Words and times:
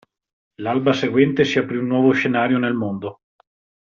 L'alba 0.61 0.93
seguente 0.93 1.43
si 1.43 1.59
aprì 1.59 1.77
un 1.77 1.85
nuovo 1.85 2.11
scenario 2.11 2.57
nel 2.57 2.73
mondo. 2.73 3.19